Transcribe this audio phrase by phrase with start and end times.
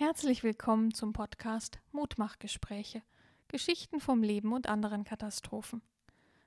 [0.00, 3.02] Herzlich willkommen zum Podcast Mutmachgespräche.
[3.48, 5.82] Geschichten vom Leben und anderen Katastrophen.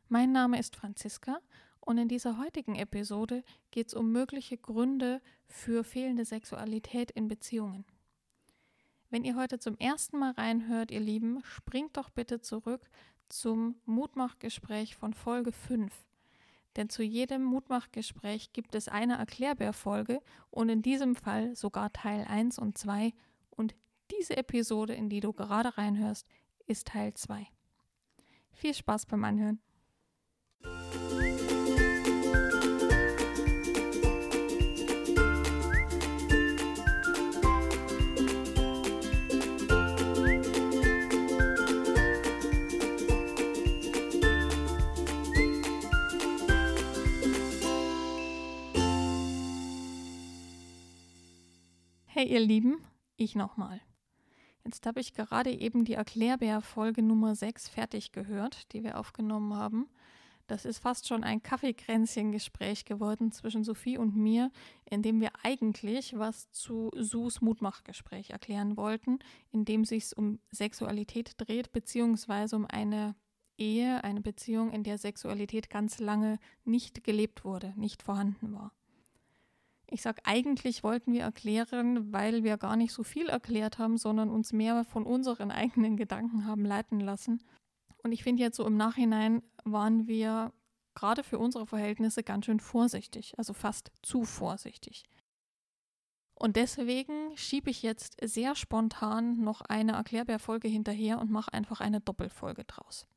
[0.08, 1.38] Mein Name ist Franziska
[1.82, 7.84] und in dieser heutigen Episode geht es um mögliche Gründe für fehlende Sexualität in Beziehungen.
[9.10, 12.90] Wenn ihr heute zum ersten Mal reinhört, ihr Lieben, springt doch bitte zurück
[13.28, 15.92] zum Mutmachgespräch von Folge 5.
[16.78, 20.22] Denn zu jedem Mutmachgespräch gibt es eine Erklärbärfolge
[20.52, 23.12] und in diesem Fall sogar Teil 1 und 2
[23.62, 23.76] und
[24.10, 26.28] diese Episode, in die du gerade reinhörst,
[26.66, 27.48] ist Teil 2.
[28.52, 29.62] Viel Spaß beim Anhören.
[52.08, 52.82] Hey ihr Lieben,
[53.24, 53.82] ich nochmal.
[54.64, 59.88] Jetzt habe ich gerade eben die Erklärbär-Folge Nummer 6 fertig gehört, die wir aufgenommen haben.
[60.48, 64.52] Das ist fast schon ein Kaffeekränzchen-Gespräch geworden zwischen Sophie und mir,
[64.90, 69.20] in dem wir eigentlich was zu Sus Mutmachgespräch erklären wollten,
[69.52, 73.16] in dem sich um Sexualität dreht, beziehungsweise um eine
[73.58, 78.74] Ehe, eine Beziehung, in der Sexualität ganz lange nicht gelebt wurde, nicht vorhanden war.
[79.94, 84.30] Ich sage, eigentlich wollten wir erklären, weil wir gar nicht so viel erklärt haben, sondern
[84.30, 87.44] uns mehr von unseren eigenen Gedanken haben leiten lassen.
[88.02, 90.54] Und ich finde jetzt so im Nachhinein waren wir
[90.96, 95.04] gerade für unsere Verhältnisse ganz schön vorsichtig, also fast zu vorsichtig.
[96.36, 102.00] Und deswegen schiebe ich jetzt sehr spontan noch eine Erklärbärfolge hinterher und mache einfach eine
[102.00, 103.08] Doppelfolge draus.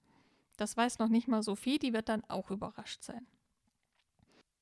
[0.56, 3.26] Das weiß noch nicht mal Sophie, die wird dann auch überrascht sein.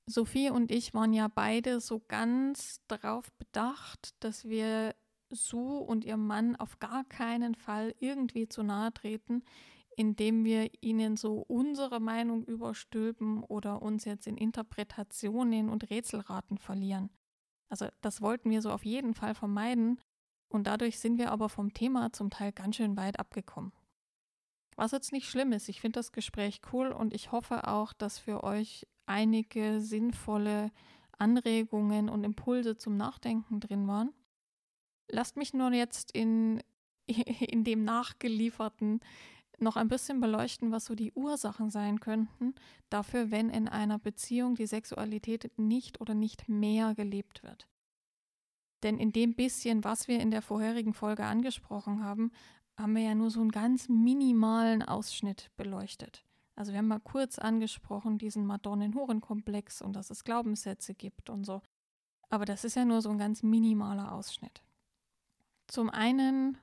[0.07, 4.95] Sophie und ich waren ja beide so ganz darauf bedacht, dass wir
[5.31, 9.45] Sue und ihr Mann auf gar keinen Fall irgendwie zu nahe treten,
[9.97, 17.11] indem wir ihnen so unsere Meinung überstülpen oder uns jetzt in Interpretationen und Rätselraten verlieren.
[17.69, 20.01] Also das wollten wir so auf jeden Fall vermeiden
[20.49, 23.73] und dadurch sind wir aber vom Thema zum Teil ganz schön weit abgekommen.
[24.77, 28.19] Was jetzt nicht schlimm ist, ich finde das Gespräch cool und ich hoffe auch, dass
[28.19, 30.71] für euch einige sinnvolle
[31.19, 34.13] Anregungen und Impulse zum Nachdenken drin waren.
[35.09, 36.63] Lasst mich nur jetzt in,
[37.07, 39.01] in dem Nachgelieferten
[39.59, 42.55] noch ein bisschen beleuchten, was so die Ursachen sein könnten
[42.91, 47.69] dafür, wenn in einer Beziehung die Sexualität nicht oder nicht mehr gelebt wird.
[48.83, 52.33] Denn in dem bisschen, was wir in der vorherigen Folge angesprochen haben,
[52.77, 56.25] haben wir ja nur so einen ganz minimalen Ausschnitt beleuchtet.
[56.55, 61.63] Also wir haben mal kurz angesprochen diesen Madonnen-Huren-Komplex und dass es Glaubenssätze gibt und so.
[62.29, 64.63] Aber das ist ja nur so ein ganz minimaler Ausschnitt.
[65.67, 66.59] Zum einen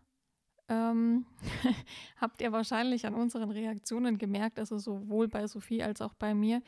[0.67, 1.25] ähm,
[2.21, 6.61] habt ihr wahrscheinlich an unseren Reaktionen gemerkt, also sowohl bei Sophie als auch bei mir,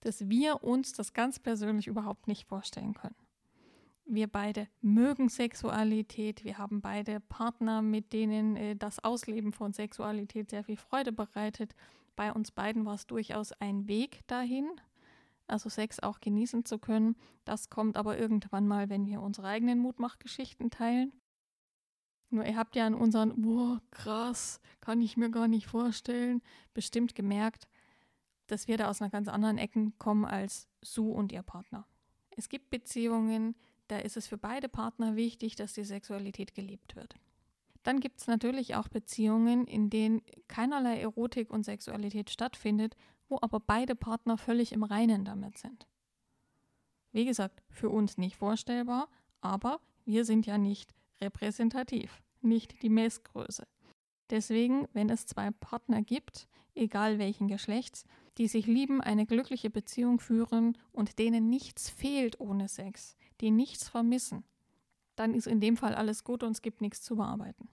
[0.00, 3.14] dass wir uns das ganz persönlich überhaupt nicht vorstellen können.
[4.04, 10.50] Wir beide mögen Sexualität, wir haben beide Partner, mit denen äh, das Ausleben von Sexualität
[10.50, 11.74] sehr viel Freude bereitet
[12.16, 14.70] bei uns beiden war es durchaus ein Weg dahin,
[15.46, 17.16] also Sex auch genießen zu können.
[17.44, 21.12] Das kommt aber irgendwann mal, wenn wir unsere eigenen Mutmachgeschichten teilen.
[22.30, 26.42] Nur ihr habt ja an unseren, boah, krass, kann ich mir gar nicht vorstellen,
[26.72, 27.68] bestimmt gemerkt,
[28.46, 31.86] dass wir da aus einer ganz anderen Ecke kommen als Sue und ihr Partner.
[32.36, 33.54] Es gibt Beziehungen,
[33.88, 37.16] da ist es für beide Partner wichtig, dass die Sexualität gelebt wird.
[37.82, 42.96] Dann gibt es natürlich auch Beziehungen, in denen keinerlei Erotik und Sexualität stattfindet,
[43.28, 45.86] wo aber beide Partner völlig im Reinen damit sind.
[47.12, 49.08] Wie gesagt, für uns nicht vorstellbar,
[49.40, 53.66] aber wir sind ja nicht repräsentativ, nicht die Messgröße.
[54.30, 58.04] Deswegen, wenn es zwei Partner gibt, egal welchen Geschlechts,
[58.38, 63.88] die sich lieben, eine glückliche Beziehung führen und denen nichts fehlt ohne Sex, die nichts
[63.88, 64.44] vermissen,
[65.16, 67.68] dann ist in dem Fall alles gut und es gibt nichts zu bearbeiten.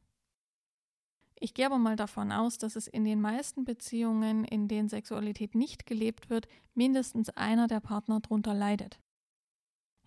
[1.39, 5.55] Ich gehe aber mal davon aus, dass es in den meisten Beziehungen, in denen Sexualität
[5.55, 8.99] nicht gelebt wird, mindestens einer der Partner darunter leidet.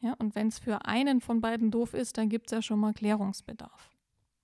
[0.01, 2.81] Ja, und wenn es für einen von beiden doof ist, dann gibt es ja schon
[2.81, 3.91] mal Klärungsbedarf.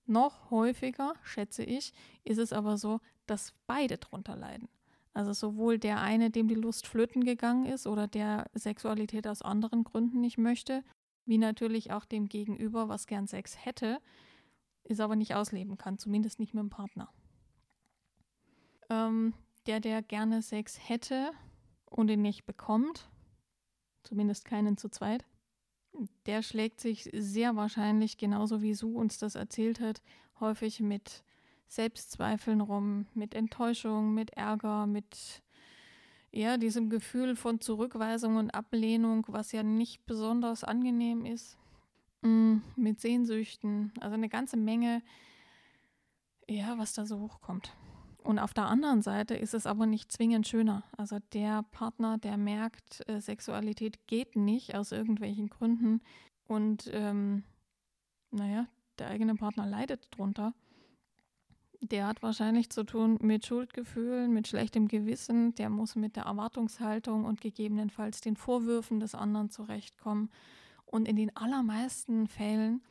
[0.05, 1.93] Noch häufiger, schätze ich,
[2.23, 4.67] ist es aber so, dass beide darunter leiden.
[5.13, 9.83] Also sowohl der eine, dem die Lust flöten gegangen ist oder der Sexualität aus anderen
[9.83, 10.83] Gründen nicht möchte,
[11.25, 13.99] wie natürlich auch dem Gegenüber, was gern Sex hätte,
[14.89, 17.09] es aber nicht ausleben kann, zumindest nicht mit dem Partner.
[18.89, 19.33] Ähm,
[19.67, 21.31] der, der gerne Sex hätte
[21.85, 23.09] und ihn nicht bekommt,
[24.03, 25.25] zumindest keinen zu zweit,
[26.25, 30.01] der schlägt sich sehr wahrscheinlich, genauso wie Su uns das erzählt hat,
[30.39, 31.23] häufig mit
[31.67, 35.43] Selbstzweifeln rum, mit Enttäuschung, mit Ärger, mit
[36.31, 41.58] ja, diesem Gefühl von Zurückweisung und Ablehnung, was ja nicht besonders angenehm ist,
[42.21, 45.01] mit Sehnsüchten, also eine ganze Menge,
[46.47, 47.73] ja, was da so hochkommt.
[48.23, 50.83] Und auf der anderen Seite ist es aber nicht zwingend schöner.
[50.97, 56.01] Also der Partner, der merkt, äh, Sexualität geht nicht aus irgendwelchen Gründen
[56.45, 57.43] und ähm,
[58.31, 58.67] naja,
[58.99, 60.53] der eigene Partner leidet drunter,
[61.81, 67.23] der hat wahrscheinlich zu tun mit Schuldgefühlen, mit schlechtem Gewissen, der muss mit der Erwartungshaltung
[67.23, 70.29] und gegebenenfalls den Vorwürfen des anderen zurechtkommen.
[70.89, 72.81] Und in den allermeisten Fällen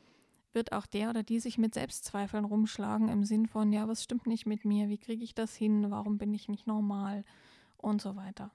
[0.52, 4.26] wird auch der oder die sich mit Selbstzweifeln rumschlagen im Sinn von, ja, was stimmt
[4.26, 7.24] nicht mit mir, wie kriege ich das hin, warum bin ich nicht normal
[7.76, 8.52] und so weiter.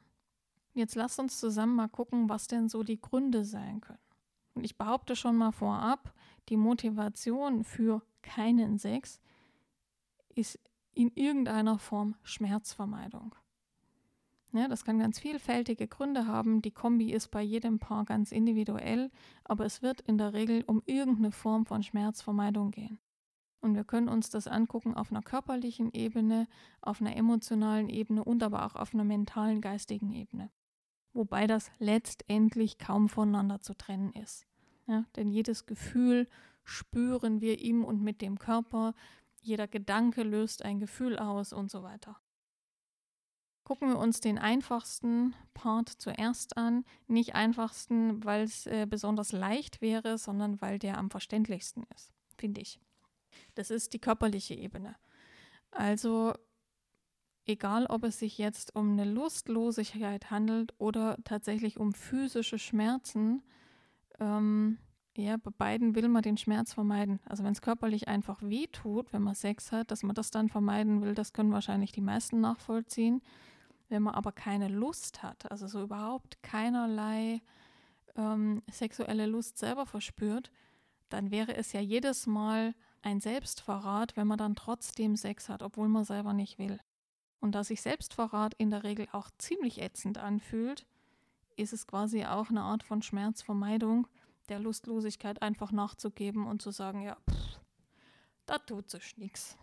[0.73, 3.99] Jetzt lasst uns zusammen mal gucken, was denn so die Gründe sein können.
[4.53, 6.13] Und ich behaupte schon mal vorab,
[6.49, 9.19] die Motivation für keinen Sex
[10.35, 10.57] ist
[10.93, 13.35] in irgendeiner Form Schmerzvermeidung.
[14.55, 16.61] Ja, das kann ganz vielfältige Gründe haben.
[16.61, 19.09] Die Kombi ist bei jedem Paar ganz individuell,
[19.43, 22.99] aber es wird in der Regel um irgendeine Form von Schmerzvermeidung gehen.
[23.61, 26.47] Und wir können uns das angucken auf einer körperlichen Ebene,
[26.81, 30.51] auf einer emotionalen Ebene und aber auch auf einer mentalen, geistigen Ebene.
[31.13, 34.45] Wobei das letztendlich kaum voneinander zu trennen ist.
[34.85, 36.27] Ja, denn jedes Gefühl
[36.63, 38.93] spüren wir ihm und mit dem Körper,
[39.41, 42.17] jeder Gedanke löst ein Gefühl aus und so weiter.
[43.63, 46.83] Gucken wir uns den einfachsten Part zuerst an.
[47.07, 52.61] Nicht einfachsten, weil es äh, besonders leicht wäre, sondern weil der am verständlichsten ist, finde
[52.61, 52.79] ich.
[53.55, 54.95] Das ist die körperliche Ebene.
[55.71, 56.33] Also
[57.45, 63.43] egal, ob es sich jetzt um eine Lustlosigkeit handelt oder tatsächlich um physische Schmerzen,
[64.19, 64.77] ähm,
[65.15, 67.19] ja, bei beiden will man den Schmerz vermeiden.
[67.25, 70.49] Also wenn es körperlich einfach weh tut, wenn man Sex hat, dass man das dann
[70.49, 73.21] vermeiden will, das können wahrscheinlich die meisten nachvollziehen.
[73.89, 77.41] Wenn man aber keine Lust hat, also so überhaupt keinerlei
[78.15, 80.51] ähm, sexuelle Lust selber verspürt,
[81.09, 85.89] dann wäre es ja jedes Mal ein Selbstverrat, wenn man dann trotzdem Sex hat, obwohl
[85.89, 86.79] man selber nicht will.
[87.39, 90.85] Und da sich Selbstverrat in der Regel auch ziemlich ätzend anfühlt,
[91.57, 94.07] ist es quasi auch eine Art von Schmerzvermeidung,
[94.49, 97.59] der Lustlosigkeit einfach nachzugeben und zu sagen, ja, pff,
[98.45, 99.57] da tut sich nichts.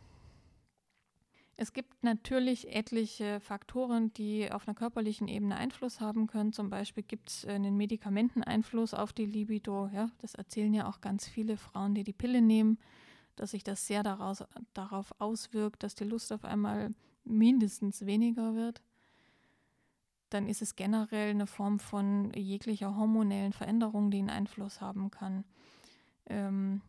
[1.61, 6.55] Es gibt natürlich etliche Faktoren, die auf einer körperlichen Ebene Einfluss haben können.
[6.55, 9.91] Zum Beispiel gibt es einen Medikamenteneinfluss auf die Libido.
[9.93, 12.79] Ja, das erzählen ja auch ganz viele Frauen, die die Pille nehmen,
[13.37, 14.43] dass sich das sehr daraus,
[14.73, 18.81] darauf auswirkt, dass die Lust auf einmal mindestens weniger wird
[20.31, 25.45] dann ist es generell eine Form von jeglicher hormonellen Veränderung, die einen Einfluss haben kann.
[26.27, 26.83] Ähm,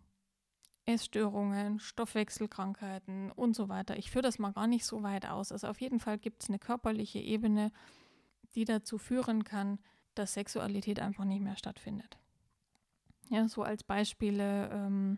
[0.86, 3.98] Essstörungen, Stoffwechselkrankheiten und so weiter.
[3.98, 5.52] Ich führe das mal gar nicht so weit aus.
[5.52, 7.72] Also auf jeden Fall gibt es eine körperliche Ebene,
[8.56, 9.80] die dazu führen kann,
[10.16, 12.18] dass Sexualität einfach nicht mehr stattfindet.
[13.30, 15.18] Ja, so als Beispiele ähm,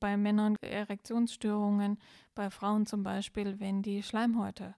[0.00, 1.98] bei Männern Erektionsstörungen,
[2.34, 4.74] bei Frauen zum Beispiel, wenn die Schleimhäute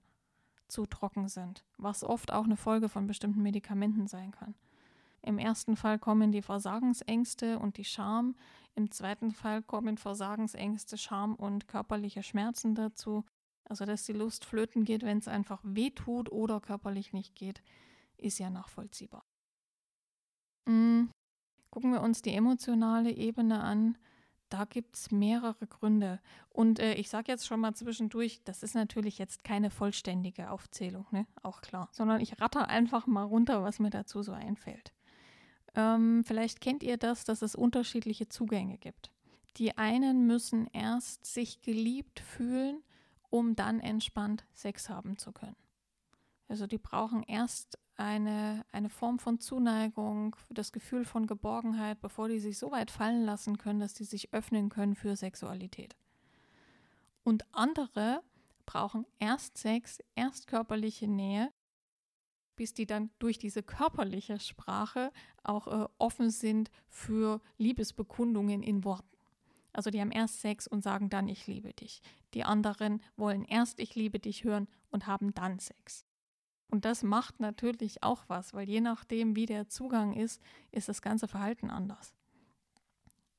[0.67, 4.55] zu trocken sind, was oft auch eine Folge von bestimmten Medikamenten sein kann.
[5.25, 8.35] Im ersten Fall kommen die Versagensängste und die Scham,
[8.75, 13.23] im zweiten Fall kommen Versagensängste, Scham und körperliche Schmerzen dazu.
[13.63, 17.63] Also, dass die Lust flöten geht, wenn es einfach weh tut oder körperlich nicht geht,
[18.17, 19.25] ist ja nachvollziehbar.
[20.65, 21.09] Mhm.
[21.71, 23.97] Gucken wir uns die emotionale Ebene an.
[24.49, 26.19] Da gibt es mehrere Gründe.
[26.49, 31.07] Und äh, ich sage jetzt schon mal zwischendurch, das ist natürlich jetzt keine vollständige Aufzählung,
[31.11, 31.25] ne?
[31.41, 34.93] auch klar, sondern ich ratter einfach mal runter, was mir dazu so einfällt.
[35.75, 39.11] Ähm, vielleicht kennt ihr das, dass es unterschiedliche Zugänge gibt.
[39.57, 42.83] Die einen müssen erst sich geliebt fühlen,
[43.29, 45.55] um dann entspannt Sex haben zu können.
[46.47, 52.39] Also die brauchen erst eine, eine Form von Zuneigung, das Gefühl von Geborgenheit, bevor die
[52.39, 55.95] sich so weit fallen lassen können, dass die sich öffnen können für Sexualität.
[57.23, 58.21] Und andere
[58.65, 61.51] brauchen erst Sex, erst körperliche Nähe,
[62.55, 65.11] bis die dann durch diese körperliche Sprache
[65.43, 69.15] auch äh, offen sind für Liebesbekundungen in Worten.
[69.73, 72.01] Also die haben erst Sex und sagen dann, ich liebe dich.
[72.33, 76.05] Die anderen wollen erst, ich liebe dich hören und haben dann Sex.
[76.69, 81.01] Und das macht natürlich auch was, weil je nachdem, wie der Zugang ist, ist das
[81.01, 82.13] ganze Verhalten anders.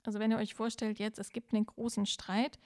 [0.05, 2.59] Also wenn ihr euch vorstellt, jetzt es gibt einen großen Streit,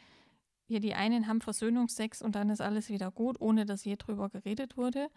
[0.67, 4.29] hier die einen haben Versöhnungsex und dann ist alles wieder gut, ohne dass je drüber
[4.29, 5.09] geredet wurde.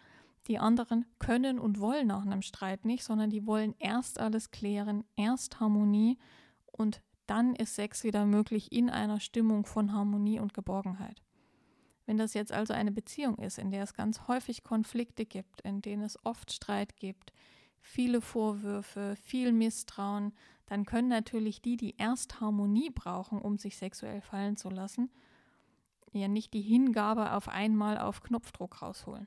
[0.46, 5.04] Die anderen können und wollen nach einem Streit nicht, sondern die wollen erst alles klären,
[5.16, 6.18] erst Harmonie
[6.66, 11.22] und dann ist Sex wieder möglich in einer Stimmung von Harmonie und Geborgenheit.
[12.06, 15.80] Wenn das jetzt also eine Beziehung ist, in der es ganz häufig Konflikte gibt, in
[15.80, 17.32] denen es oft Streit gibt,
[17.80, 20.34] viele Vorwürfe, viel Misstrauen,
[20.66, 25.10] dann können natürlich die, die erst Harmonie brauchen, um sich sexuell fallen zu lassen,
[26.12, 29.26] ja nicht die Hingabe auf einmal auf Knopfdruck rausholen.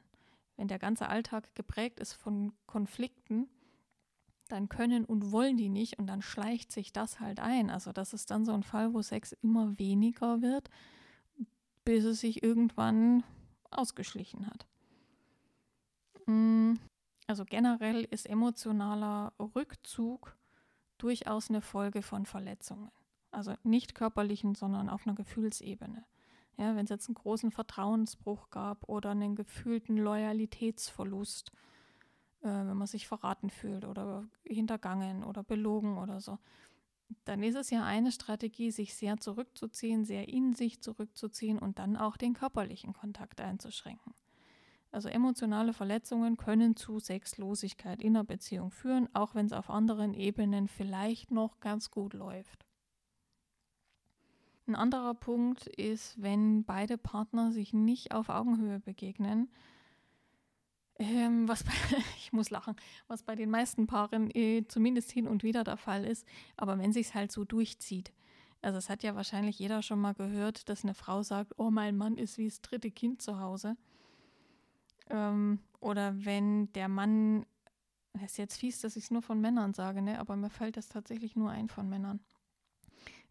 [0.57, 3.47] Wenn der ganze Alltag geprägt ist von Konflikten,
[4.47, 7.69] dann können und wollen die nicht und dann schleicht sich das halt ein.
[7.69, 10.69] Also das ist dann so ein Fall, wo Sex immer weniger wird,
[11.85, 13.23] bis es sich irgendwann
[13.69, 14.65] ausgeschlichen hat.
[16.25, 16.73] Mm,
[17.27, 20.35] also generell ist emotionaler Rückzug
[20.97, 22.91] durchaus eine Folge von Verletzungen.
[23.31, 26.05] Also nicht körperlichen, sondern auf einer Gefühlsebene.
[26.57, 31.51] Ja, wenn es jetzt einen großen Vertrauensbruch gab oder einen gefühlten Loyalitätsverlust,
[32.41, 36.39] äh, wenn man sich verraten fühlt oder hintergangen oder belogen oder so,
[37.25, 41.95] dann ist es ja eine Strategie, sich sehr zurückzuziehen, sehr in sich zurückzuziehen und dann
[41.95, 44.13] auch den körperlichen Kontakt einzuschränken.
[44.91, 50.13] Also emotionale Verletzungen können zu Sexlosigkeit in der Beziehung führen, auch wenn es auf anderen
[50.13, 52.66] Ebenen vielleicht noch ganz gut läuft.
[54.67, 59.49] Ein anderer Punkt ist, wenn beide Partner sich nicht auf Augenhöhe begegnen,
[60.99, 61.71] ähm, was bei,
[62.17, 62.75] ich muss lachen,
[63.07, 66.91] was bei den meisten Paaren äh, zumindest hin und wieder der Fall ist, aber wenn
[66.91, 68.11] sich es halt so durchzieht.
[68.61, 71.95] Also es hat ja wahrscheinlich jeder schon mal gehört, dass eine Frau sagt, oh, mein
[71.95, 73.77] Mann ist wie das dritte Kind zu Hause.
[75.09, 77.45] Ähm, oder wenn der Mann,
[78.13, 80.19] das ist jetzt fies, dass ich es nur von Männern sage, ne?
[80.19, 82.19] aber mir fällt das tatsächlich nur ein von Männern.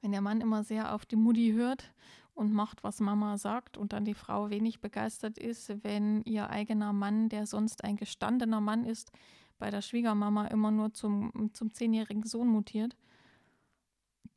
[0.06, 1.92] Wenn der Mann immer sehr auf die Mutti hört
[2.32, 6.92] und macht, was Mama sagt und dann die Frau wenig begeistert ist, wenn ihr eigener
[6.92, 9.10] Mann, der sonst ein gestandener Mann ist,
[9.58, 12.96] bei der Schwiegermama immer nur zum, zum zehnjährigen Sohn mutiert,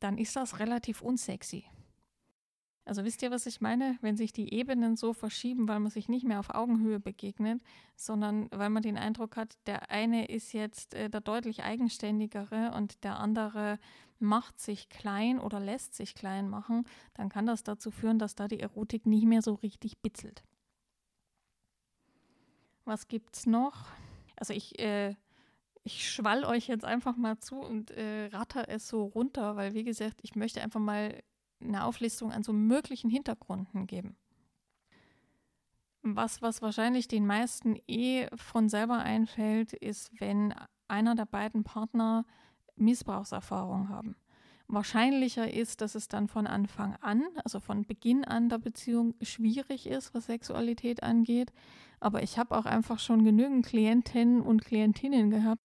[0.00, 1.66] dann ist das relativ unsexy.
[2.84, 3.98] Also wisst ihr, was ich meine?
[4.00, 7.62] Wenn sich die Ebenen so verschieben, weil man sich nicht mehr auf Augenhöhe begegnet,
[7.94, 13.04] sondern weil man den Eindruck hat, der eine ist jetzt äh, der deutlich eigenständigere und
[13.04, 13.78] der andere
[14.18, 16.84] macht sich klein oder lässt sich klein machen,
[17.14, 20.42] dann kann das dazu führen, dass da die Erotik nicht mehr so richtig bitzelt.
[22.84, 23.86] Was gibt's noch?
[24.36, 25.14] Also ich, äh,
[25.84, 29.84] ich schwall euch jetzt einfach mal zu und äh, ratter es so runter, weil wie
[29.84, 31.22] gesagt, ich möchte einfach mal
[31.60, 34.16] eine Auflistung an so möglichen Hintergründen geben.
[36.02, 40.54] Was, was wahrscheinlich den meisten eh von selber einfällt, ist, wenn
[40.88, 42.24] einer der beiden Partner
[42.76, 44.16] Missbrauchserfahrung haben.
[44.66, 49.86] Wahrscheinlicher ist, dass es dann von Anfang an, also von Beginn an der Beziehung schwierig
[49.86, 51.52] ist, was Sexualität angeht.
[51.98, 55.60] Aber ich habe auch einfach schon genügend Klientinnen und Klientinnen gehabt,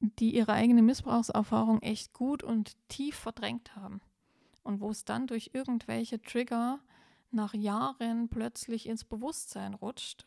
[0.00, 4.00] die ihre eigene Missbrauchserfahrung echt gut und tief verdrängt haben
[4.66, 6.80] und wo es dann durch irgendwelche Trigger
[7.30, 10.26] nach Jahren plötzlich ins Bewusstsein rutscht.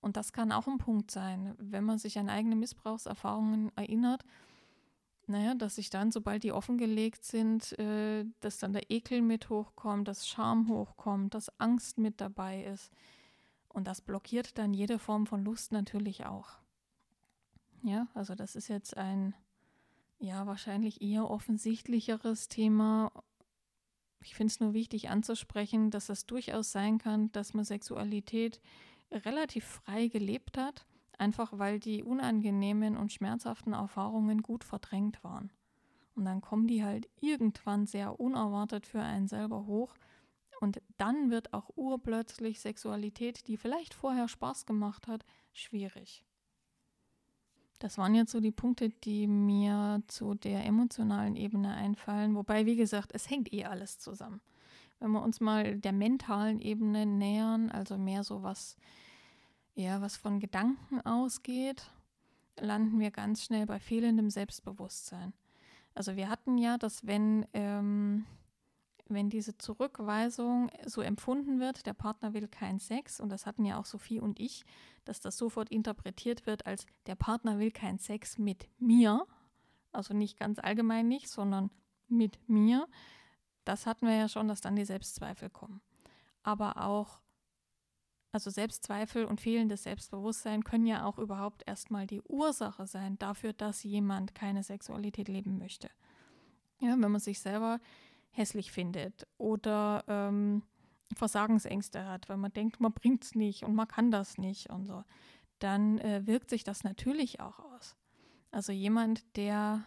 [0.00, 4.24] Und das kann auch ein Punkt sein, wenn man sich an eigene Missbrauchserfahrungen erinnert.
[5.26, 10.06] Naja, dass sich dann, sobald die offengelegt sind, äh, dass dann der Ekel mit hochkommt,
[10.06, 12.92] dass Scham hochkommt, dass Angst mit dabei ist.
[13.68, 16.50] Und das blockiert dann jede Form von Lust natürlich auch.
[17.82, 19.34] Ja, also das ist jetzt ein
[20.18, 23.12] ja, wahrscheinlich eher offensichtlicheres Thema.
[24.22, 28.60] Ich finde es nur wichtig anzusprechen, dass es durchaus sein kann, dass man Sexualität
[29.10, 30.86] relativ frei gelebt hat,
[31.18, 35.52] einfach weil die unangenehmen und schmerzhaften Erfahrungen gut verdrängt waren.
[36.14, 39.94] Und dann kommen die halt irgendwann sehr unerwartet für einen selber hoch.
[40.60, 46.24] Und dann wird auch urplötzlich Sexualität, die vielleicht vorher Spaß gemacht hat, schwierig.
[47.78, 52.34] Das waren jetzt so die Punkte, die mir zu der emotionalen Ebene einfallen.
[52.34, 54.40] Wobei, wie gesagt, es hängt eh alles zusammen.
[54.98, 58.76] Wenn wir uns mal der mentalen Ebene nähern, also mehr so was,
[59.74, 61.90] eher was von Gedanken ausgeht,
[62.58, 65.34] landen wir ganz schnell bei fehlendem Selbstbewusstsein.
[65.94, 68.24] Also wir hatten ja, dass wenn ähm,
[69.08, 73.78] wenn diese Zurückweisung so empfunden wird, der Partner will keinen Sex, und das hatten ja
[73.78, 74.64] auch Sophie und ich,
[75.04, 79.26] dass das sofort interpretiert wird als der Partner will keinen Sex mit mir,
[79.92, 81.70] also nicht ganz allgemein nicht, sondern
[82.08, 82.88] mit mir,
[83.64, 85.80] das hatten wir ja schon, dass dann die Selbstzweifel kommen.
[86.42, 87.20] Aber auch,
[88.32, 93.82] also Selbstzweifel und fehlendes Selbstbewusstsein können ja auch überhaupt erstmal die Ursache sein dafür, dass
[93.82, 95.90] jemand keine Sexualität leben möchte.
[96.78, 97.80] Ja, wenn man sich selber
[98.36, 100.62] hässlich findet oder ähm,
[101.14, 104.86] Versagensängste hat, weil man denkt, man bringt es nicht und man kann das nicht und
[104.86, 105.04] so,
[105.58, 107.96] dann äh, wirkt sich das natürlich auch aus.
[108.50, 109.84] Also jemand, der,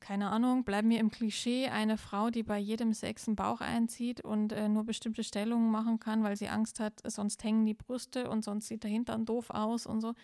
[0.00, 4.20] keine Ahnung, bleiben wir im Klischee, eine Frau, die bei jedem Sex einen Bauch einzieht
[4.20, 8.30] und äh, nur bestimmte Stellungen machen kann, weil sie Angst hat, sonst hängen die Brüste
[8.30, 10.14] und sonst sieht der Hintern doof aus und so,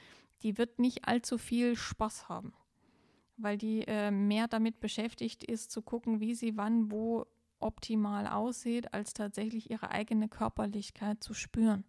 [0.42, 2.54] die wird nicht allzu viel Spaß haben,
[3.42, 7.26] weil die äh, mehr damit beschäftigt ist, zu gucken, wie sie wann, wo
[7.58, 11.84] optimal aussieht, als tatsächlich ihre eigene Körperlichkeit zu spüren.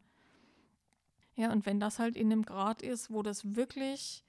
[1.35, 4.25] Ja, und wenn das halt in einem Grad ist, wo das wirklich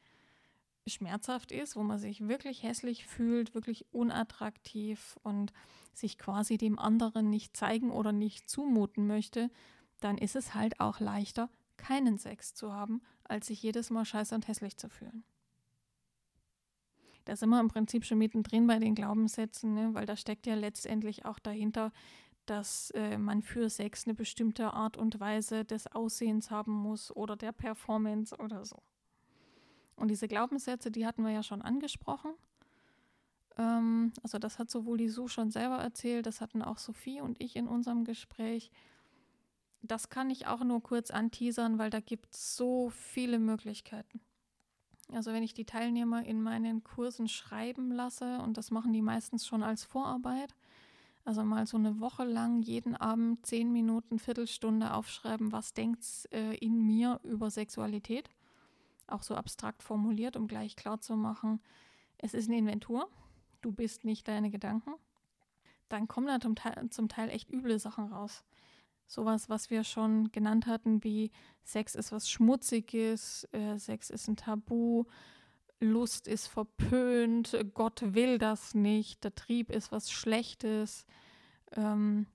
[0.87, 5.53] schmerzhaft ist, wo man sich wirklich hässlich fühlt, wirklich unattraktiv und
[5.93, 9.51] sich quasi dem anderen nicht zeigen oder nicht zumuten möchte,
[10.01, 14.35] dann ist es halt auch leichter, keinen Sex zu haben, als sich jedes Mal scheiße
[14.35, 15.25] und hässlich zu fühlen.
[17.25, 19.91] Da sind wir im Prinzip schon mittendrin bei den Glaubenssätzen, ne?
[19.95, 21.93] weil da steckt ja letztendlich auch dahinter,
[22.47, 27.37] dass äh, man für Sex eine bestimmte Art und Weise des Aussehens haben muss oder
[27.37, 28.83] der Performance oder so.
[29.95, 32.33] Und diese Glaubenssätze, die hatten wir ja schon angesprochen.
[33.59, 37.41] Ähm, also das hat sowohl die Sue schon selber erzählt, das hatten auch Sophie und
[37.41, 38.71] ich in unserem Gespräch.
[39.83, 44.21] Das kann ich auch nur kurz anteasern, weil da gibt es so viele Möglichkeiten.
[45.15, 49.47] Also wenn ich die Teilnehmer in meinen Kursen schreiben lasse, und das machen die meistens
[49.47, 50.55] schon als Vorarbeit,
[51.25, 56.57] also mal so eine Woche lang jeden Abend zehn Minuten, Viertelstunde aufschreiben, was denkt äh,
[56.57, 58.29] in mir über Sexualität.
[59.07, 61.61] Auch so abstrakt formuliert, um gleich klar zu machen,
[62.19, 63.09] es ist eine Inventur,
[63.63, 64.95] du bist nicht deine Gedanken.
[65.89, 68.45] Dann kommen da zum Teil, zum Teil echt üble Sachen raus.
[69.13, 71.31] Sowas, was wir schon genannt hatten, wie
[71.65, 75.05] Sex ist was Schmutziges, äh, Sex ist ein Tabu,
[75.81, 81.05] Lust ist verpönt, Gott will das nicht, der Trieb ist was Schlechtes.
[81.73, 82.27] Ähm,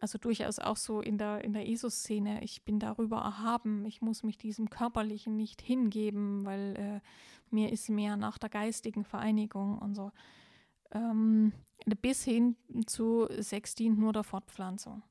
[0.00, 4.22] also durchaus auch so in der, in der ESO-Szene, ich bin darüber erhaben, ich muss
[4.22, 7.00] mich diesem Körperlichen nicht hingeben, weil äh,
[7.50, 10.12] mir ist mehr nach der geistigen Vereinigung und so.
[10.92, 11.52] Ähm,
[12.00, 12.54] bis hin
[12.86, 15.02] zu Sex dient nur der Fortpflanzung.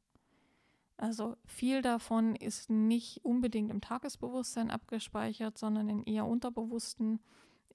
[0.98, 7.20] Also viel davon ist nicht unbedingt im Tagesbewusstsein abgespeichert, sondern in eher unterbewussten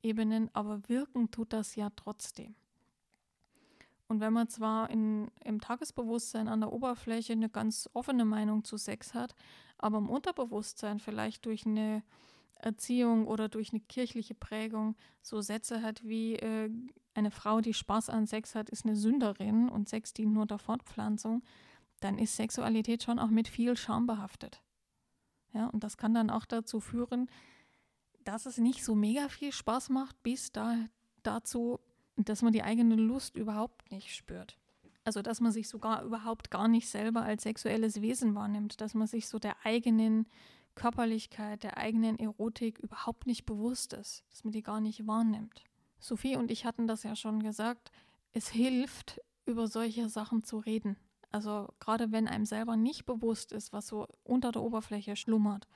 [0.02, 2.56] Ebenen, aber wirken tut das ja trotzdem.
[4.08, 8.76] Und wenn man zwar in, im Tagesbewusstsein an der Oberfläche eine ganz offene Meinung zu
[8.76, 9.34] Sex hat,
[9.78, 12.02] aber im Unterbewusstsein vielleicht durch eine
[12.56, 16.70] Erziehung oder durch eine kirchliche Prägung so Sätze hat wie äh,
[17.14, 20.58] eine Frau, die Spaß an Sex hat, ist eine Sünderin und Sex dient nur der
[20.58, 21.42] Fortpflanzung,
[22.04, 24.62] dann ist Sexualität schon auch mit viel Scham behaftet.
[25.52, 27.28] Ja, und das kann dann auch dazu führen,
[28.24, 30.76] dass es nicht so mega viel Spaß macht, bis da,
[31.22, 31.80] dazu,
[32.16, 34.58] dass man die eigene Lust überhaupt nicht spürt.
[35.04, 39.08] Also, dass man sich sogar überhaupt gar nicht selber als sexuelles Wesen wahrnimmt, dass man
[39.08, 40.26] sich so der eigenen
[40.74, 45.64] Körperlichkeit, der eigenen Erotik überhaupt nicht bewusst ist, dass man die gar nicht wahrnimmt.
[45.98, 47.90] Sophie und ich hatten das ja schon gesagt,
[48.32, 50.96] es hilft, über solche Sachen zu reden.
[51.32, 55.66] Also gerade wenn einem selber nicht bewusst ist, was so unter der Oberfläche schlummert.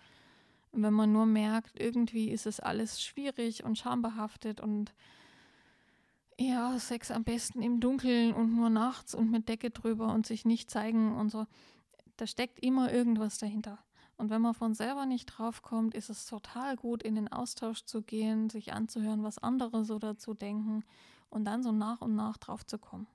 [0.72, 4.94] Wenn man nur merkt, irgendwie ist es alles schwierig und schambehaftet und
[6.38, 10.44] ja, Sex am besten im Dunkeln und nur nachts und mit Decke drüber und sich
[10.44, 11.46] nicht zeigen und so.
[12.18, 13.78] Da steckt immer irgendwas dahinter.
[14.18, 18.02] Und wenn man von selber nicht draufkommt, ist es total gut, in den Austausch zu
[18.02, 20.84] gehen, sich anzuhören, was andere so dazu denken
[21.28, 23.06] und dann so nach und nach drauf zu kommen.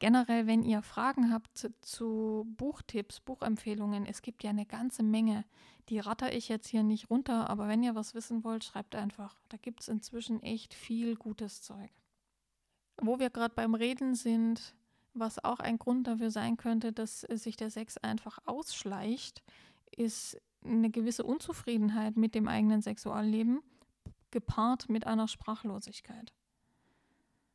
[0.00, 5.44] Generell, wenn ihr Fragen habt zu Buchtipps, Buchempfehlungen, es gibt ja eine ganze Menge.
[5.90, 9.36] Die ratter ich jetzt hier nicht runter, aber wenn ihr was wissen wollt, schreibt einfach.
[9.50, 11.90] Da gibt es inzwischen echt viel gutes Zeug.
[13.02, 14.74] Wo wir gerade beim Reden sind,
[15.12, 19.42] was auch ein Grund dafür sein könnte, dass sich der Sex einfach ausschleicht,
[19.94, 23.60] ist eine gewisse Unzufriedenheit mit dem eigenen Sexualleben,
[24.30, 26.32] gepaart mit einer Sprachlosigkeit.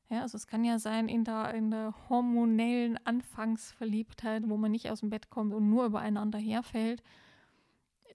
[0.10, 4.90] Ja, also es kann ja sein, in der, in der hormonellen Anfangsverliebtheit, wo man nicht
[4.92, 7.02] aus dem Bett kommt und nur übereinander herfällt,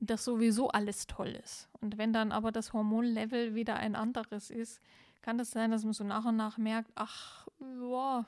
[0.01, 1.69] dass sowieso alles toll ist.
[1.81, 4.81] Und wenn dann aber das Hormonlevel wieder ein anderes ist,
[5.21, 8.25] kann es das sein, dass man so nach und nach merkt, ach, ja,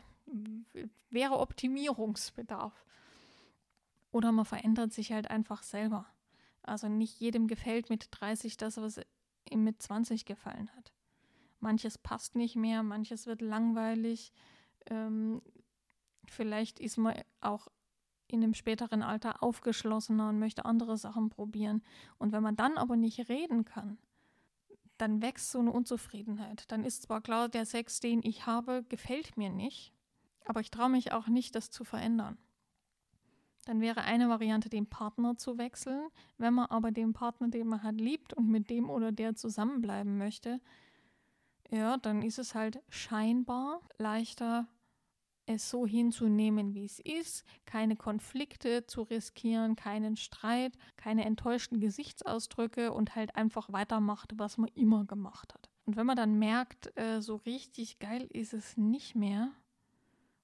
[1.10, 2.84] wäre Optimierungsbedarf.
[4.10, 6.06] Oder man verändert sich halt einfach selber.
[6.62, 9.00] Also nicht jedem gefällt mit 30 das, was
[9.48, 10.92] ihm mit 20 gefallen hat
[11.62, 14.32] manches passt nicht mehr, manches wird langweilig.
[14.86, 15.42] Ähm,
[16.28, 17.68] vielleicht ist man auch
[18.26, 21.82] in einem späteren Alter aufgeschlossener und möchte andere Sachen probieren.
[22.18, 23.98] Und wenn man dann aber nicht reden kann,
[24.96, 26.70] dann wächst so eine Unzufriedenheit.
[26.70, 29.92] Dann ist zwar klar, der Sex, den ich habe, gefällt mir nicht,
[30.44, 32.38] aber ich traue mich auch nicht, das zu verändern.
[33.64, 36.08] Dann wäre eine Variante, den Partner zu wechseln.
[36.36, 40.18] Wenn man aber den Partner, den man hat, liebt und mit dem oder der zusammenbleiben
[40.18, 40.60] möchte,
[41.72, 44.68] ja, dann ist es halt scheinbar leichter,
[45.46, 52.92] es so hinzunehmen, wie es ist, keine Konflikte zu riskieren, keinen Streit, keine enttäuschten Gesichtsausdrücke
[52.92, 55.70] und halt einfach weitermacht, was man immer gemacht hat.
[55.84, 59.50] Und wenn man dann merkt, äh, so richtig geil ist es nicht mehr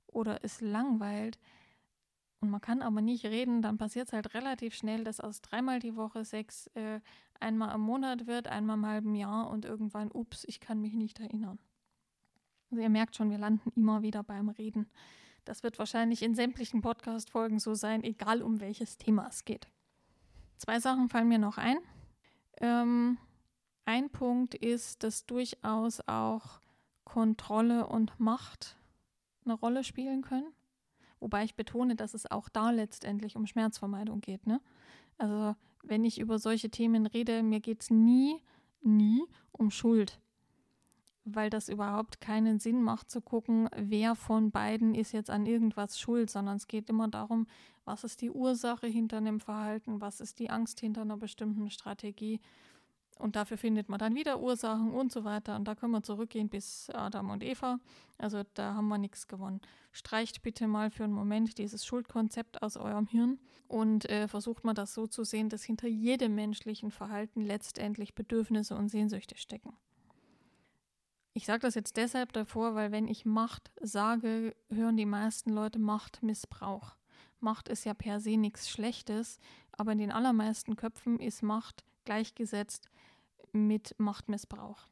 [0.07, 1.39] oder es langweilt
[2.41, 5.81] und man kann aber nicht reden, dann passiert es halt relativ schnell, dass aus dreimal
[5.81, 7.01] die Woche Sex äh,
[7.41, 11.19] einmal im Monat wird, einmal im halben Jahr und irgendwann, ups, ich kann mich nicht
[11.19, 11.59] erinnern.
[12.71, 14.89] Also ihr merkt schon, wir landen immer wieder beim Reden.
[15.45, 19.67] Das wird wahrscheinlich in sämtlichen Podcast-Folgen so sein, egal um welches Thema es geht.
[20.59, 21.79] Zwei Sachen fallen mir noch ein.
[22.61, 23.19] Ähm,
[23.85, 26.61] ein Punkt ist, dass durchaus auch
[27.05, 28.77] Kontrolle und Macht
[29.45, 30.53] eine Rolle spielen können.
[31.21, 34.47] Wobei ich betone, dass es auch da letztendlich um Schmerzvermeidung geht.
[34.47, 34.61] Ne?
[35.19, 38.43] Also wenn ich über solche Themen rede, mir geht es nie,
[38.83, 40.21] nie um Schuld
[41.35, 45.99] weil das überhaupt keinen Sinn macht zu gucken, wer von beiden ist jetzt an irgendwas
[45.99, 47.47] schuld, sondern es geht immer darum,
[47.85, 52.41] was ist die Ursache hinter einem Verhalten, was ist die Angst hinter einer bestimmten Strategie.
[53.19, 55.57] Und dafür findet man dann wieder Ursachen und so weiter.
[55.57, 57.81] Und da können wir zurückgehen bis Adam und Eva.
[58.17, 59.61] Also da haben wir nichts gewonnen.
[59.93, 64.75] Streicht bitte mal für einen Moment dieses Schuldkonzept aus eurem Hirn und äh, versucht mal
[64.75, 69.77] das so zu sehen, dass hinter jedem menschlichen Verhalten letztendlich Bedürfnisse und Sehnsüchte stecken.
[71.35, 75.79] Ich sage das jetzt deshalb davor, weil wenn ich Macht sage, hören die meisten Leute
[75.79, 76.97] Machtmissbrauch.
[77.41, 79.39] Macht ist ja per se nichts Schlechtes,
[79.73, 82.89] aber in den allermeisten Köpfen ist Macht gleichgesetzt
[83.53, 84.89] mit Machtmissbrauch.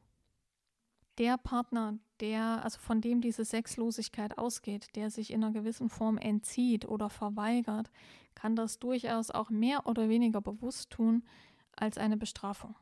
[1.17, 6.17] Der Partner, der, also von dem diese Sexlosigkeit ausgeht, der sich in einer gewissen Form
[6.17, 7.89] entzieht oder verweigert,
[8.35, 11.23] kann das durchaus auch mehr oder weniger bewusst tun
[11.75, 12.75] als eine Bestrafung.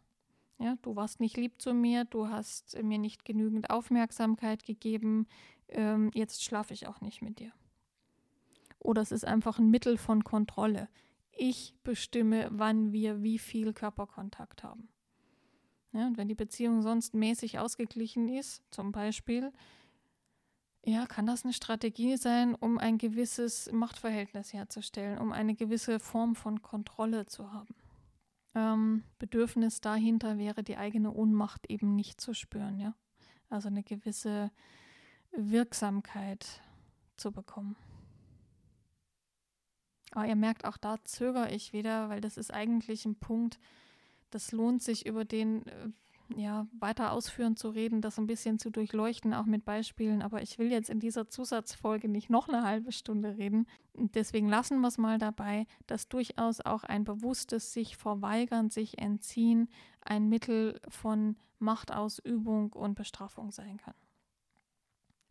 [0.58, 5.28] Ja, du warst nicht lieb zu mir, du hast mir nicht genügend Aufmerksamkeit gegeben,
[5.70, 7.52] ähm, jetzt schlafe ich auch nicht mit dir.
[8.80, 10.90] Oder es ist einfach ein Mittel von Kontrolle.
[11.32, 14.90] Ich bestimme, wann wir wie viel Körperkontakt haben.
[15.96, 19.52] Ja, und wenn die Beziehung sonst mäßig ausgeglichen ist, zum Beispiel,
[20.84, 26.36] ja, kann das eine Strategie sein, um ein gewisses Machtverhältnis herzustellen, um eine gewisse Form
[26.36, 27.74] von Kontrolle zu haben
[28.56, 32.96] ähm, Bedürfnis dahinter wäre, die eigene Ohnmacht eben nicht zu spüren, ja.
[33.50, 34.50] Also eine gewisse
[35.32, 36.62] Wirksamkeit
[37.18, 37.76] zu bekommen.
[40.12, 43.60] Aber ihr merkt, auch da zögere ich wieder, weil das ist eigentlich ein Punkt,
[44.30, 45.90] das lohnt sich über den äh,
[46.36, 50.22] ja, weiter ausführend zu reden, das ein bisschen zu durchleuchten, auch mit Beispielen.
[50.22, 53.68] Aber ich will jetzt in dieser Zusatzfolge nicht noch eine halbe Stunde reden.
[53.94, 59.70] Deswegen lassen wir es mal dabei, dass durchaus auch ein bewusstes sich verweigern, sich entziehen,
[60.02, 63.96] ein Mittel von Machtausübung und Bestrafung sein kann.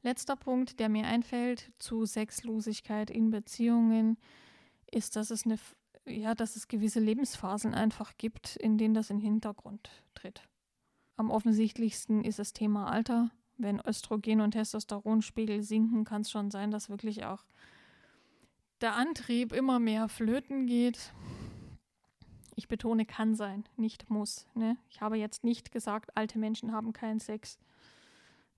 [0.02, 4.18] Letzter Punkt, der mir einfällt zu Sexlosigkeit in Beziehungen,
[4.90, 5.58] ist, dass es eine
[6.06, 10.42] ja, dass es gewisse Lebensphasen einfach gibt, in denen das in den Hintergrund tritt.
[11.16, 13.30] Am offensichtlichsten ist das Thema Alter.
[13.56, 17.44] Wenn Östrogen- und Testosteronspiegel sinken, kann es schon sein, dass wirklich auch
[18.80, 21.12] der Antrieb immer mehr flöten geht.
[22.56, 24.46] Ich betone, kann sein, nicht muss.
[24.54, 24.76] Ne?
[24.90, 27.58] Ich habe jetzt nicht gesagt, alte Menschen haben keinen Sex.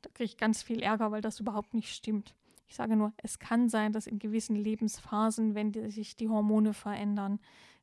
[0.03, 2.35] Da kriege ich ganz viel Ärger, weil das überhaupt nicht stimmt.
[2.67, 6.75] Ich sage nur, es kann sein, dass in gewissen Lebensphasen, wenn die, sich die Hormone
[6.75, 7.39] verändern,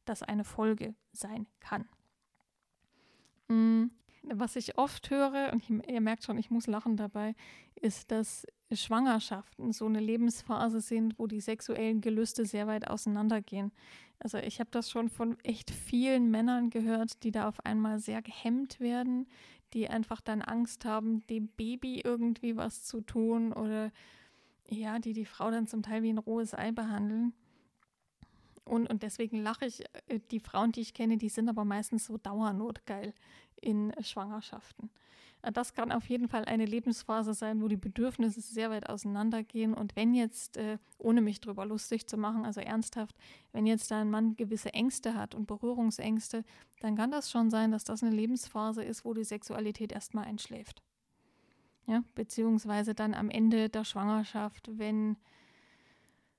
[0.06, 1.86] das eine Folge sein kann.
[3.48, 3.86] Mm,
[4.24, 7.36] was ich oft höre, und ihr merkt schon, ich muss lachen dabei,
[7.76, 13.72] ist, dass Schwangerschaften so eine Lebensphase sind, wo die sexuellen Gelüste sehr weit auseinandergehen.
[14.20, 18.22] Also ich habe das schon von echt vielen Männern gehört, die da auf einmal sehr
[18.22, 19.28] gehemmt werden,
[19.74, 23.92] die einfach dann Angst haben, dem Baby irgendwie was zu tun oder
[24.80, 27.34] ja, die die Frau dann zum Teil wie ein rohes Ei behandeln.
[28.66, 32.06] Und, und deswegen lache ich, äh, die Frauen, die ich kenne, die sind aber meistens
[32.06, 33.14] so dauernotgeil
[33.62, 34.90] in Schwangerschaften.
[35.42, 39.74] Äh, das kann auf jeden Fall eine Lebensphase sein, wo die Bedürfnisse sehr weit auseinandergehen.
[39.74, 43.16] Und wenn jetzt, äh, ohne mich drüber lustig zu machen, also ernsthaft,
[43.52, 46.44] wenn jetzt da ein Mann gewisse Ängste hat und Berührungsängste,
[46.80, 50.82] dann kann das schon sein, dass das eine Lebensphase ist, wo die Sexualität erstmal einschläft.
[51.86, 55.18] Ja, beziehungsweise dann am Ende der Schwangerschaft, wenn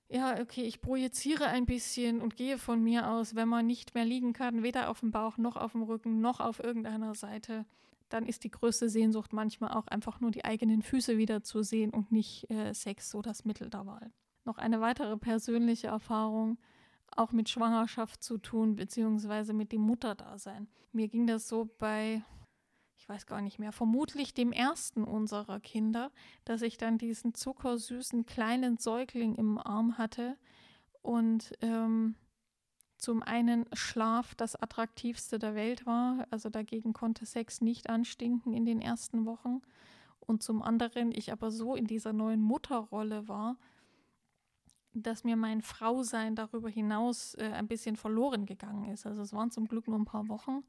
[0.09, 4.05] ja, okay, ich projiziere ein bisschen und gehe von mir aus, wenn man nicht mehr
[4.05, 7.65] liegen kann, weder auf dem Bauch noch auf dem Rücken noch auf irgendeiner Seite,
[8.11, 11.91] dann ist die größte Sehnsucht manchmal auch einfach nur die eigenen Füße wieder zu sehen
[11.91, 14.13] und nicht äh, Sex so das Mittel der Wahl.
[14.45, 16.59] Noch eine weitere persönliche Erfahrung.
[17.17, 20.69] auch mit Schwangerschaft zu tun, beziehungsweise mit dem Mutterdasein.
[20.93, 22.23] Mir ging das so bei,
[22.97, 26.11] ich weiß gar nicht mehr, vermutlich dem ersten unserer Kinder,
[26.45, 30.37] dass ich dann diesen zuckersüßen kleinen Säugling im Arm hatte
[31.03, 32.15] und ähm,
[32.97, 38.65] zum einen Schlaf das attraktivste der Welt war, also dagegen konnte Sex nicht anstinken in
[38.65, 39.61] den ersten Wochen.
[40.21, 43.59] Und zum anderen ich aber so in dieser neuen Mutterrolle war,
[44.95, 49.07] dass mir mein Frausein darüber hinaus äh, ein bisschen verloren gegangen ist.
[49.07, 50.65] Also es waren zum Glück nur ein paar Wochen.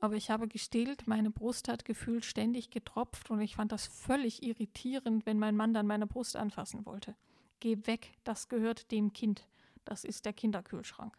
[0.00, 4.42] Aber ich habe gestillt, meine Brust hat gefühlt ständig getropft und ich fand das völlig
[4.44, 7.16] irritierend, wenn mein Mann dann meine Brust anfassen wollte.
[7.60, 9.48] Geh weg, das gehört dem Kind.
[9.84, 11.16] Das ist der Kinderkühlschrank.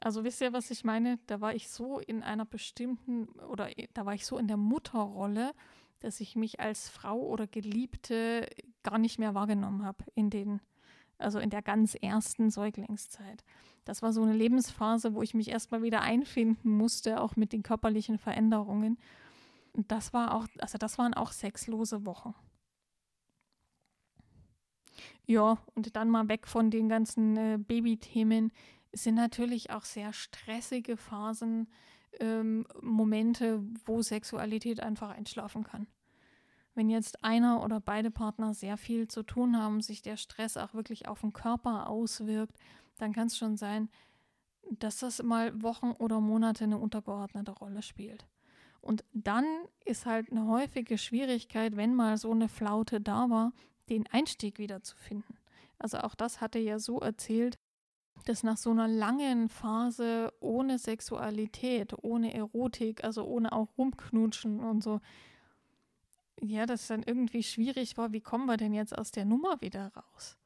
[0.00, 1.18] Also wisst ihr, was ich meine?
[1.26, 5.52] Da war ich so in einer bestimmten oder da war ich so in der Mutterrolle,
[6.00, 8.48] dass ich mich als Frau oder Geliebte
[8.82, 10.60] gar nicht mehr wahrgenommen habe in den
[11.18, 13.44] also in der ganz ersten Säuglingszeit.
[13.84, 17.62] Das war so eine Lebensphase, wo ich mich erstmal wieder einfinden musste, auch mit den
[17.62, 18.98] körperlichen Veränderungen.
[19.72, 22.34] Und das war auch, also das waren auch sexlose Wochen.
[25.26, 28.52] Ja, und dann mal weg von den ganzen äh, Babythemen
[28.92, 31.68] sind natürlich auch sehr stressige Phasen,
[32.20, 35.86] ähm, Momente, wo Sexualität einfach einschlafen kann.
[36.76, 40.74] Wenn jetzt einer oder beide Partner sehr viel zu tun haben, sich der Stress auch
[40.74, 42.58] wirklich auf den Körper auswirkt,
[42.98, 43.88] dann kann es schon sein,
[44.70, 48.26] dass das mal Wochen oder Monate eine untergeordnete Rolle spielt.
[48.82, 49.46] Und dann
[49.86, 53.52] ist halt eine häufige Schwierigkeit, wenn mal so eine Flaute da war,
[53.88, 55.38] den Einstieg wieder zu finden.
[55.78, 57.56] Also auch das hatte ja so erzählt,
[58.26, 64.82] dass nach so einer langen Phase ohne Sexualität, ohne Erotik, also ohne auch rumknutschen und
[64.82, 65.00] so,
[66.40, 69.92] ja, das dann irgendwie schwierig war, wie kommen wir denn jetzt aus der Nummer wieder
[69.94, 70.36] raus?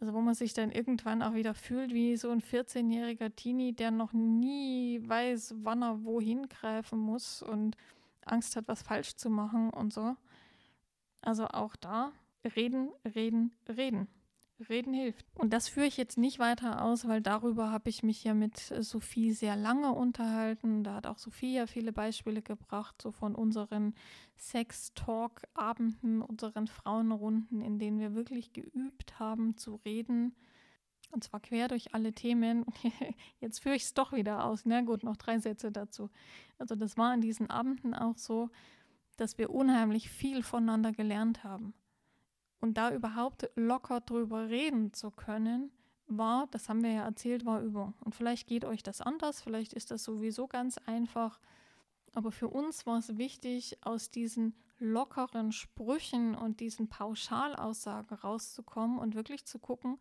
[0.00, 3.90] Also wo man sich dann irgendwann auch wieder fühlt wie so ein 14-jähriger Teenie, der
[3.90, 7.76] noch nie weiß, wann er wohin greifen muss und
[8.24, 10.16] Angst hat, was falsch zu machen und so.
[11.20, 12.12] Also auch da
[12.56, 14.08] reden, reden, reden.
[14.68, 15.26] Reden hilft.
[15.34, 18.70] Und das führe ich jetzt nicht weiter aus, weil darüber habe ich mich ja mit
[18.70, 20.84] äh, Sophie sehr lange unterhalten.
[20.84, 23.94] Da hat auch Sophie ja viele Beispiele gebracht, so von unseren
[24.36, 30.34] Sex-Talk-Abenden, unseren Frauenrunden, in denen wir wirklich geübt haben zu reden.
[31.12, 32.64] Und zwar quer durch alle Themen.
[33.40, 34.64] Jetzt führe ich es doch wieder aus.
[34.64, 36.10] Na gut, noch drei Sätze dazu.
[36.58, 38.50] Also das war an diesen Abenden auch so,
[39.16, 41.74] dass wir unheimlich viel voneinander gelernt haben.
[42.60, 45.70] Und da überhaupt locker drüber reden zu können,
[46.06, 47.94] war, das haben wir ja erzählt, war Übung.
[48.04, 51.40] Und vielleicht geht euch das anders, vielleicht ist das sowieso ganz einfach.
[52.14, 59.14] Aber für uns war es wichtig, aus diesen lockeren Sprüchen und diesen Pauschalaussagen rauszukommen und
[59.14, 59.98] wirklich zu gucken,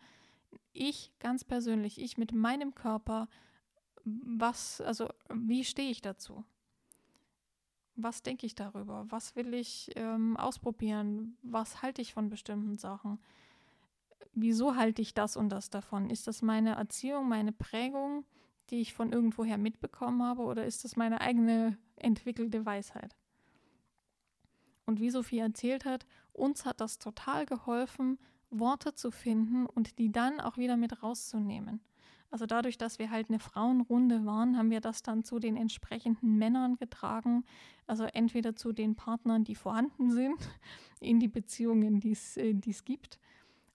[0.74, 3.28] ich ganz persönlich, ich mit meinem Körper,
[4.04, 6.44] was, also wie stehe ich dazu?
[8.04, 9.06] Was denke ich darüber?
[9.10, 11.38] Was will ich ähm, ausprobieren?
[11.42, 13.20] Was halte ich von bestimmten Sachen?
[14.34, 16.10] Wieso halte ich das und das davon?
[16.10, 18.26] Ist das meine Erziehung, meine Prägung,
[18.70, 23.16] die ich von irgendwoher mitbekommen habe, oder ist das meine eigene entwickelte Weisheit?
[24.86, 28.18] Und wie Sophie erzählt hat, uns hat das total geholfen,
[28.50, 31.82] Worte zu finden und die dann auch wieder mit rauszunehmen.
[32.32, 36.38] Also dadurch, dass wir halt eine Frauenrunde waren, haben wir das dann zu den entsprechenden
[36.38, 37.44] Männern getragen.
[37.88, 40.38] Also entweder zu den Partnern, die vorhanden sind,
[41.00, 43.20] in die Beziehungen, die äh, es gibt,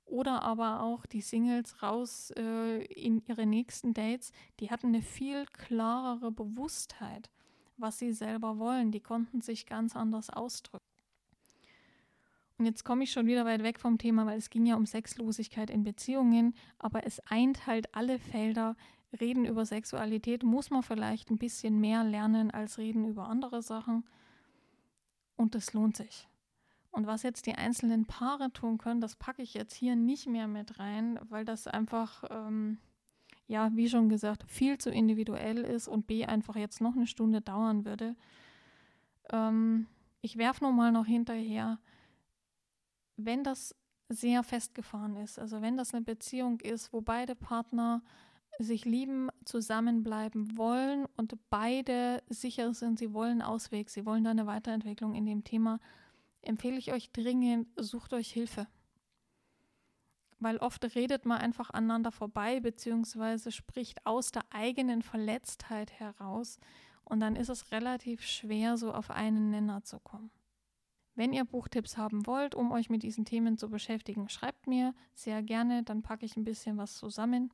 [0.07, 4.31] oder aber auch die Singles raus äh, in ihre nächsten Dates.
[4.61, 7.31] Die hatten eine viel klarere Bewusstheit,
[7.77, 8.93] was sie selber wollen.
[8.93, 10.85] Die konnten sich ganz anders ausdrücken.
[12.59, 14.87] Und jetzt komme ich schon wieder weit weg vom Thema, weil es ging ja um
[14.87, 18.77] Sexlosigkeit in Beziehungen, aber es eint halt alle Felder.
[19.21, 24.05] Reden über Sexualität muss man vielleicht ein bisschen mehr lernen als reden über andere Sachen.
[25.37, 26.29] Und das lohnt sich.
[26.95, 30.47] Und was jetzt die einzelnen Paare tun können, das packe ich jetzt hier nicht mehr
[30.47, 32.79] mit rein, weil das einfach, ähm,
[33.49, 37.41] ja, wie schon gesagt, viel zu individuell ist und B einfach jetzt noch eine Stunde
[37.41, 38.15] dauern würde.
[39.31, 39.89] Ähm,
[40.23, 41.81] ich werfe nur mal noch hinterher,
[43.17, 43.75] wenn das
[44.09, 48.03] sehr festgefahren ist, also wenn das eine Beziehung ist, wo beide Partner
[48.59, 54.47] sich lieben, zusammenbleiben wollen und beide sicher sind, sie wollen Ausweg, sie wollen da eine
[54.47, 55.81] Weiterentwicklung in dem Thema,
[56.43, 58.69] empfehle ich euch dringend, sucht euch Hilfe.
[60.39, 66.59] Weil oft redet man einfach aneinander vorbei, beziehungsweise spricht aus der eigenen Verletztheit heraus.
[67.05, 70.31] Und dann ist es relativ schwer, so auf einen Nenner zu kommen.
[71.15, 75.43] Wenn ihr Buchtipps haben wollt, um euch mit diesen Themen zu beschäftigen, schreibt mir sehr
[75.43, 77.53] gerne, dann packe ich ein bisschen was zusammen.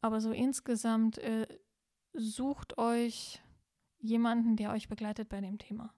[0.00, 1.46] Aber so insgesamt äh,
[2.14, 3.42] sucht euch
[3.98, 5.94] jemanden, der euch begleitet bei dem Thema.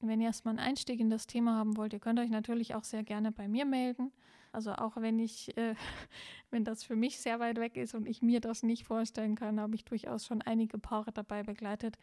[0.00, 2.84] Wenn ihr erstmal einen Einstieg in das Thema haben wollt, ihr könnt euch natürlich auch
[2.84, 4.12] sehr gerne bei mir melden.
[4.50, 5.74] Also auch wenn ich, äh,
[6.50, 9.60] wenn das für mich sehr weit weg ist und ich mir das nicht vorstellen kann,
[9.60, 11.98] habe ich durchaus schon einige Paare dabei begleitet.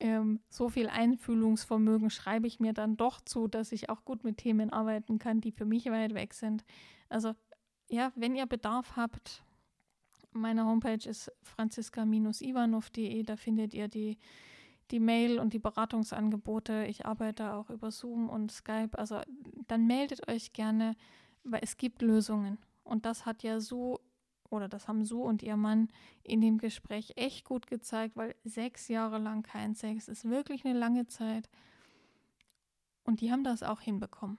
[0.00, 4.38] Ähm, so viel Einfühlungsvermögen schreibe ich mir dann doch zu, dass ich auch gut mit
[4.38, 6.64] Themen arbeiten kann, die für mich weit weg sind.
[7.08, 7.34] Also
[7.88, 9.44] ja, wenn ihr Bedarf habt,
[10.32, 14.18] meine Homepage ist franziska-ivanov.de, da findet ihr die
[14.92, 16.84] die Mail und die Beratungsangebote.
[16.86, 18.90] Ich arbeite auch über Zoom und Skype.
[18.98, 19.20] Also
[19.66, 20.94] dann meldet euch gerne,
[21.44, 22.58] weil es gibt Lösungen.
[22.84, 24.00] Und das hat ja so,
[24.52, 25.88] oder das haben Su und ihr Mann
[26.22, 30.78] in dem Gespräch echt gut gezeigt, weil sechs Jahre lang kein Sex ist wirklich eine
[30.78, 31.48] lange Zeit.
[33.04, 34.38] Und die haben das auch hinbekommen.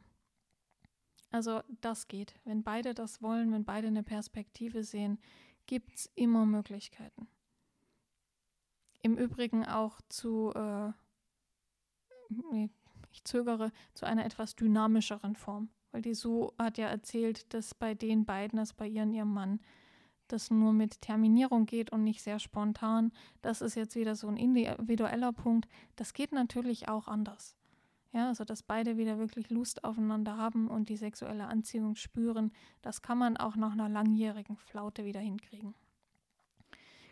[1.32, 2.36] Also das geht.
[2.46, 5.20] Wenn beide das wollen, wenn beide eine Perspektive sehen,
[5.66, 7.28] gibt es immer Möglichkeiten.
[9.02, 10.92] Im Übrigen auch zu, äh,
[13.12, 15.70] ich zögere, zu einer etwas dynamischeren Form.
[15.92, 19.34] Weil die Sue hat ja erzählt, dass bei den beiden, dass bei ihr und ihrem
[19.34, 19.60] Mann,
[20.28, 23.12] das nur mit Terminierung geht und nicht sehr spontan.
[23.42, 25.68] Das ist jetzt wieder so ein individueller Punkt.
[25.96, 27.56] Das geht natürlich auch anders.
[28.14, 32.52] Ja, also dass beide wieder wirklich Lust aufeinander haben und die sexuelle Anziehung spüren,
[32.84, 35.74] das kann man auch nach einer langjährigen Flaute wieder hinkriegen.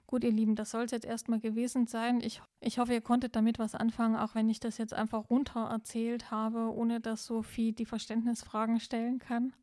[0.06, 2.20] Gut, ihr Lieben, das soll es jetzt erstmal gewesen sein.
[2.22, 5.62] Ich, ich hoffe, ihr konntet damit was anfangen, auch wenn ich das jetzt einfach runter
[5.62, 9.54] erzählt habe, ohne dass Sophie die Verständnisfragen stellen kann.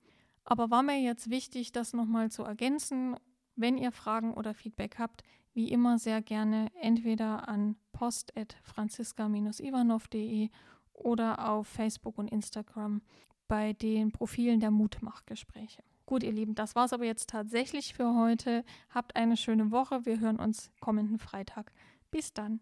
[0.44, 3.14] Aber war mir jetzt wichtig, das nochmal zu ergänzen.
[3.60, 10.50] Wenn ihr Fragen oder Feedback habt, wie immer sehr gerne entweder an post.franziska-ivanov.de
[10.92, 13.02] oder auf Facebook und Instagram
[13.48, 15.82] bei den Profilen der Mutmachgespräche.
[16.06, 18.64] Gut, ihr Lieben, das war es aber jetzt tatsächlich für heute.
[18.90, 20.06] Habt eine schöne Woche.
[20.06, 21.72] Wir hören uns kommenden Freitag.
[22.12, 22.60] Bis dann.